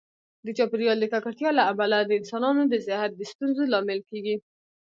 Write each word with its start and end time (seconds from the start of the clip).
د 0.45 0.47
چاپیریال 0.57 0.97
د 1.01 1.05
ککړتیا 1.13 1.49
له 1.57 1.63
امله 1.71 1.97
د 2.03 2.11
انسانانو 2.19 2.61
د 2.67 2.73
صحت 2.87 3.11
د 3.15 3.21
ستونزو 3.31 3.63
لامل 3.73 3.99
کېږي. 4.09 4.35